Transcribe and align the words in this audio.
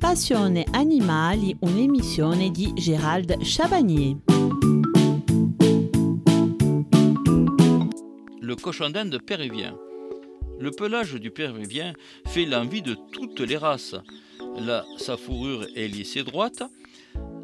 Passione 0.00 0.64
Animali, 0.72 1.56
un'emissione 1.62 2.50
di 2.50 2.72
Gérald 2.76 3.42
Chabagnier. 3.42 4.16
Le 8.40 8.54
cochon 8.56 8.90
d'Inde 8.90 9.18
péruvien. 9.26 9.74
Le 10.60 10.70
pelage 10.70 11.14
du 11.14 11.30
péruvien 11.30 11.94
fait 12.26 12.44
l'envie 12.44 12.82
de 12.82 12.96
toutes 13.12 13.40
les 13.40 13.56
races. 13.56 13.96
Sa 14.98 15.16
fourrure 15.16 15.66
est 15.74 15.88
lisse 15.88 16.16
et 16.16 16.24
droite. 16.24 16.62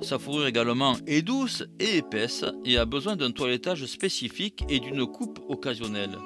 Sa 0.02 0.18
fourrure 0.18 0.46
également 0.46 0.94
est 1.06 1.22
douce 1.22 1.64
et 1.80 1.96
épaisse 1.96 2.44
et 2.64 2.76
a 2.76 2.84
besoin 2.84 3.16
d'un 3.16 3.32
toilettage 3.32 3.86
spécifique 3.86 4.64
et 4.68 4.78
d'une 4.78 5.06
coupe 5.06 5.40
occasionnelle. 5.48 6.16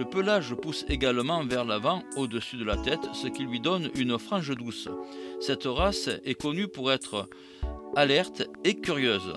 Le 0.00 0.06
pelage 0.06 0.54
pousse 0.54 0.86
également 0.88 1.44
vers 1.44 1.66
l'avant 1.66 2.02
au-dessus 2.16 2.56
de 2.56 2.64
la 2.64 2.78
tête, 2.78 3.06
ce 3.12 3.26
qui 3.28 3.42
lui 3.42 3.60
donne 3.60 3.90
une 3.96 4.18
frange 4.18 4.56
douce. 4.56 4.88
Cette 5.40 5.64
race 5.64 6.08
est 6.24 6.40
connue 6.40 6.68
pour 6.68 6.90
être 6.90 7.28
alerte 7.94 8.48
et 8.64 8.76
curieuse 8.76 9.34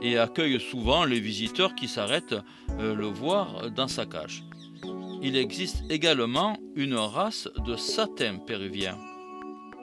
et 0.00 0.16
accueille 0.16 0.58
souvent 0.58 1.04
les 1.04 1.20
visiteurs 1.20 1.74
qui 1.74 1.86
s'arrêtent 1.86 2.34
euh, 2.80 2.94
le 2.94 3.04
voir 3.04 3.70
dans 3.70 3.88
sa 3.88 4.06
cage. 4.06 4.42
Il 5.20 5.36
existe 5.36 5.84
également 5.90 6.56
une 6.76 6.94
race 6.94 7.50
de 7.66 7.76
satin 7.76 8.38
péruvien, 8.38 8.96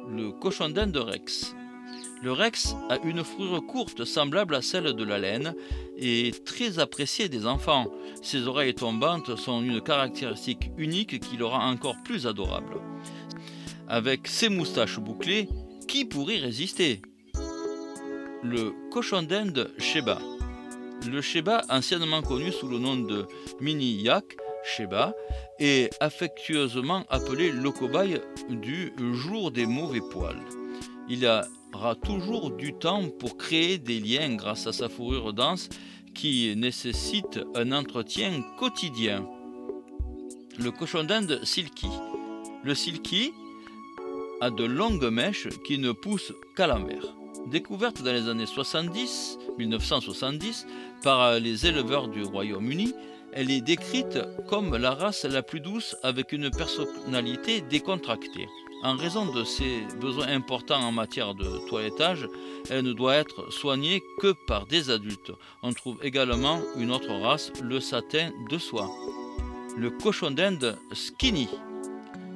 le 0.10 0.32
cochon 0.32 0.70
d'Inde 0.70 0.98
Rex. 0.98 1.56
Le 2.24 2.32
Rex 2.32 2.76
a 2.90 2.98
une 3.04 3.24
fourrure 3.24 3.64
courte 3.68 4.04
semblable 4.04 4.56
à 4.56 4.64
celle 4.64 4.94
de 4.94 5.04
la 5.04 5.20
laine 5.20 5.54
et 5.96 6.32
très 6.44 6.80
appréciée 6.80 7.30
des 7.30 7.46
enfants. 7.46 7.86
Ses 8.24 8.48
oreilles 8.48 8.74
tombantes 8.74 9.36
sont 9.36 9.62
une 9.62 9.82
caractéristique 9.82 10.72
unique 10.78 11.20
qui 11.20 11.36
le 11.36 11.46
rend 11.46 11.70
encore 11.70 11.98
plus 12.06 12.26
adorable. 12.26 12.78
Avec 13.90 14.28
ses 14.30 14.48
moustaches 14.48 14.98
bouclées, 14.98 15.50
qui 15.90 16.06
pourrait 16.06 16.38
résister? 16.38 17.02
Le 18.42 18.74
cochon 18.92 19.24
d'Inde 19.24 19.74
Sheba. 19.78 20.20
Le 21.06 21.22
Sheba, 21.22 21.64
anciennement 21.70 22.22
connu 22.22 22.54
sous 22.54 22.70
le 22.70 22.80
nom 22.80 22.96
de 22.96 23.28
mini 23.60 24.02
yak 24.02 24.38
Sheba, 24.64 25.14
est 25.60 25.94
affectueusement 26.00 27.04
appelé 27.10 27.52
le 27.52 27.72
cobaye 27.72 28.22
du 28.50 28.94
jour 29.12 29.52
des 29.52 29.66
mauvais 29.66 30.02
poils. 30.12 30.42
Il 31.10 31.30
aura 31.74 31.96
toujours 31.96 32.52
du 32.52 32.74
temps 32.74 33.10
pour 33.20 33.36
créer 33.36 33.78
des 33.78 34.00
liens 34.00 34.34
grâce 34.36 34.66
à 34.66 34.72
sa 34.72 34.88
fourrure 34.88 35.34
dense 35.34 35.68
qui 36.14 36.54
nécessite 36.56 37.40
un 37.56 37.72
entretien 37.72 38.44
quotidien. 38.58 39.26
Le 40.60 40.72
cochon 40.72 41.04
d'Inde 41.04 41.40
silky. 41.44 41.88
Le 42.64 42.76
silky 42.76 43.32
a 44.42 44.50
de 44.50 44.64
longues 44.64 45.10
mèches 45.10 45.50
qui 45.66 45.78
ne 45.78 45.92
poussent 45.92 46.34
qu'à 46.56 46.68
l'envers. 46.68 47.16
Découverte 47.48 48.02
dans 48.04 48.14
les 48.14 48.30
années 48.30 48.46
70, 48.46 49.38
1970 49.58 50.66
par 51.04 51.40
les 51.40 51.66
éleveurs 51.66 52.08
du 52.08 52.24
Royaume-Uni, 52.24 52.94
elle 53.34 53.52
est 53.52 53.62
décrite 53.62 54.20
comme 54.48 54.78
la 54.78 54.92
race 54.92 55.26
la 55.26 55.42
plus 55.42 55.60
douce 55.60 55.96
avec 56.04 56.32
une 56.32 56.50
personnalité 56.52 57.62
décontractée. 57.62 58.48
En 58.84 58.98
raison 58.98 59.26
de 59.26 59.46
ses 59.46 59.88
besoins 60.02 60.28
importants 60.28 60.82
en 60.82 60.92
matière 60.92 61.36
de 61.36 61.66
toilettage, 61.70 62.28
elle 62.70 62.84
ne 62.84 62.92
doit 62.92 63.16
être 63.16 63.50
soignée 63.50 64.04
que 64.20 64.34
par 64.46 64.66
des 64.66 64.90
adultes. 64.90 65.32
On 65.62 65.72
trouve 65.72 65.98
également 66.04 66.60
une 66.76 66.92
autre 66.92 67.14
race, 67.14 67.54
le 67.62 67.80
satin 67.80 68.32
de 68.50 68.58
soie. 68.58 68.90
Le 69.78 69.90
cochon 69.90 70.32
d'Inde 70.32 70.78
skinny. 70.92 71.48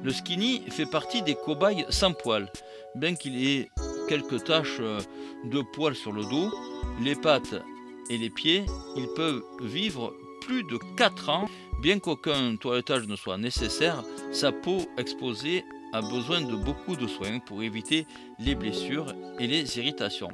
Le 0.02 0.10
skinny 0.10 0.62
fait 0.70 0.90
partie 0.90 1.20
des 1.20 1.34
cobayes 1.34 1.84
sans 1.90 2.14
poils. 2.14 2.50
Bien 2.94 3.14
qu'il 3.14 3.46
ait 3.46 3.68
quelques 4.08 4.44
taches 4.44 4.80
de 4.80 5.62
poils 5.74 5.94
sur 5.94 6.12
le 6.12 6.22
dos, 6.22 6.50
les 7.02 7.14
pattes 7.14 7.56
et 8.08 8.16
les 8.16 8.30
pieds, 8.30 8.64
ils 8.96 9.08
peuvent 9.14 9.42
vivre 9.60 10.14
plus 10.40 10.64
de 10.64 10.78
4 10.96 11.28
ans. 11.28 11.46
Bien 11.82 11.98
qu'aucun 11.98 12.56
toilettage 12.56 13.06
ne 13.06 13.16
soit 13.16 13.36
nécessaire, 13.36 14.02
sa 14.32 14.50
peau 14.50 14.78
exposée 14.96 15.62
a 15.92 16.00
besoin 16.02 16.40
de 16.40 16.54
beaucoup 16.54 16.96
de 16.96 17.06
soins 17.06 17.38
pour 17.38 17.62
éviter 17.62 18.06
les 18.38 18.54
blessures 18.54 19.14
et 19.38 19.46
les 19.46 19.78
irritations. 19.78 20.30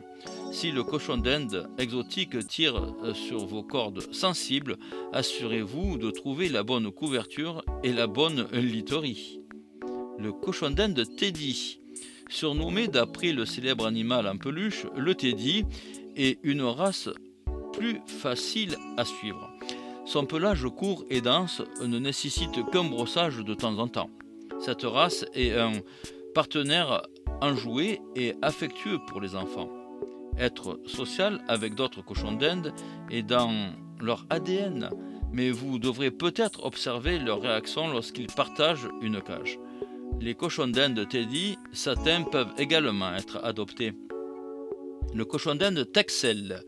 Si 0.53 0.71
le 0.71 0.85
cochon 0.85 1.17
d'Inde 1.17 1.69
exotique 1.79 2.47
tire 2.47 2.77
euh, 2.77 3.15
sur 3.15 3.45
vos 3.47 3.63
cordes 3.63 4.13
sensibles, 4.13 4.77
assurez-vous 5.13 5.99
de 5.99 6.11
trouver 6.11 6.49
la 6.49 6.63
bonne 6.63 6.91
couverture 6.91 7.65
et 7.83 7.93
la 7.93 8.07
bonne 8.07 8.47
literie. 8.53 9.41
Le 10.19 10.33
cochon 10.33 10.71
d'Inde 10.71 11.05
Teddy, 11.17 11.81
surnommé 12.29 12.89
d'après 12.89 13.33
le 13.33 13.45
célèbre 13.45 13.87
animal 13.87 14.27
en 14.27 14.37
peluche, 14.37 14.87
le 14.97 15.15
Teddy 15.15 15.65
est 16.17 16.39
une 16.43 16.63
race 16.63 17.09
plus 17.73 18.01
facile 18.07 18.77
à 18.97 19.05
suivre. 19.05 19.51
Son 20.07 20.27
pelage 20.27 20.67
court 20.77 21.05
et 21.11 21.21
dense 21.21 21.63
ne 21.83 21.99
nécessite 21.99 22.71
qu'un 22.71 22.85
brossage 22.85 23.39
de 23.39 23.55
temps 23.55 23.79
en 23.79 23.89
temps. 23.89 24.11
Cette 24.65 24.85
race 24.85 25.27
est 25.35 25.53
un 25.53 25.73
partenaire 26.35 27.03
enjoué 27.43 28.01
et 28.17 28.35
affectueux 28.41 28.99
pour 29.09 29.21
les 29.21 29.37
enfants. 29.37 29.69
Être 30.39 30.81
social 30.87 31.45
avec 31.49 31.75
d'autres 31.75 32.03
cochons 32.03 32.33
d'Inde 32.33 32.73
est 33.11 33.23
dans 33.23 33.53
leur 34.01 34.25
ADN, 34.31 34.89
mais 35.35 35.51
vous 35.51 35.79
devrez 35.79 36.11
peut-être 36.11 36.65
observer 36.65 37.19
leur 37.19 37.43
réaction 37.43 37.89
lorsqu'ils 37.89 38.29
partagent 38.29 38.89
une 39.03 39.21
cage. 39.21 39.59
Les 40.19 40.35
cochons 40.35 40.69
d'Inde 40.69 41.07
Teddy 41.11 41.59
satin 41.75 42.23
peuvent 42.23 42.55
également 42.57 43.15
être 43.15 43.45
adoptés. 43.45 43.93
Le 45.13 45.27
cochon 45.27 45.57
d'Inde 45.57 45.93
Texel. 45.93 46.63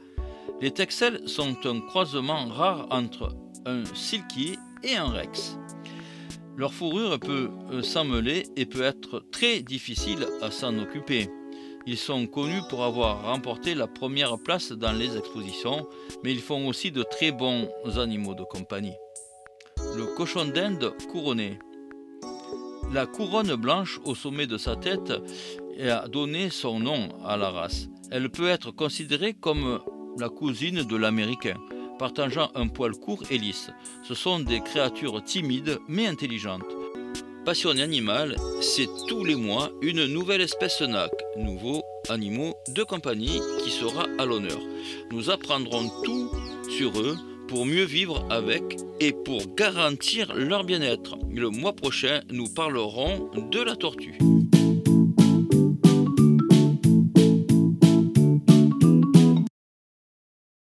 Les 0.61 0.71
Texels 0.71 1.27
sont 1.27 1.57
un 1.65 1.81
croisement 1.81 2.45
rare 2.49 2.89
entre 2.91 3.35
un 3.65 3.87
Silky 3.95 4.59
et 4.85 4.97
un 4.97 5.09
Rex. 5.09 5.57
Leur 6.57 6.73
fourrure 6.73 7.21
peut 7.21 7.51
euh, 7.71 7.83
s'emmêler 7.83 8.45
et 8.57 8.65
peut 8.65 8.83
être 8.83 9.23
très 9.31 9.61
difficile 9.61 10.27
à 10.41 10.51
s'en 10.51 10.79
occuper. 10.79 11.29
Ils 11.87 11.99
sont 11.99 12.27
connus 12.27 12.63
pour 12.71 12.83
avoir 12.83 13.27
remporté 13.27 13.75
la 13.75 13.87
première 13.87 14.39
place 14.39 14.73
dans 14.73 14.93
les 14.93 15.19
expositions, 15.19 15.87
mais 16.25 16.33
ils 16.33 16.41
font 16.41 16.67
aussi 16.67 16.91
de 16.91 17.03
très 17.03 17.31
bons 17.31 17.69
animaux 17.99 18.35
de 18.35 18.43
compagnie. 18.43 18.95
Le 19.97 20.07
cochon 20.17 20.47
d'Inde 20.47 20.95
couronné. 21.11 21.59
La 22.91 23.05
couronne 23.05 23.55
blanche 23.55 24.01
au 24.05 24.15
sommet 24.15 24.47
de 24.47 24.57
sa 24.57 24.77
tête 24.77 25.13
a 25.79 26.09
donné 26.09 26.49
son 26.49 26.81
nom 26.81 27.09
à 27.25 27.37
la 27.37 27.51
race. 27.51 27.89
Elle 28.11 28.31
peut 28.31 28.49
être 28.49 28.71
considérée 28.71 29.35
comme 29.35 29.81
la 30.19 30.31
cousine 30.31 30.83
de 30.83 30.97
l'américain 30.97 31.57
partageant 31.99 32.51
un 32.55 32.69
poil 32.69 32.93
court 32.93 33.23
et 33.31 33.39
lisse. 33.39 33.71
Ce 34.03 34.15
sont 34.15 34.41
des 34.41 34.61
créatures 34.61 35.23
timides 35.23 35.79
mais 35.89 36.07
intelligentes. 36.07 36.65
Passionné 37.45 37.83
animal, 37.83 38.37
c'est 38.61 38.89
tous 39.07 39.25
les 39.25 39.37
mois 39.37 39.71
une 39.81 40.07
nouvelle 40.07 40.41
espèce 40.41 40.81
NAC, 40.81 41.13
nouveaux 41.37 41.85
animaux 42.09 42.55
de 42.69 42.83
compagnie, 42.83 43.41
qui 43.63 43.71
sera 43.71 44.07
à 44.19 44.25
l'honneur. 44.25 44.59
Nous 45.13 45.31
apprendrons 45.31 45.89
tout 46.03 46.31
sur 46.77 46.99
eux 47.01 47.17
pour 47.47 47.65
mieux 47.65 47.85
vivre 47.85 48.27
avec 48.31 48.77
et 48.99 49.13
pour 49.13 49.55
garantir 49.55 50.35
leur 50.35 50.65
bien-être. 50.65 51.17
Le 51.33 51.49
mois 51.51 51.73
prochain, 51.73 52.21
nous 52.31 52.49
parlerons 52.49 53.31
de 53.37 53.63
la 53.63 53.77
tortue. 53.77 54.19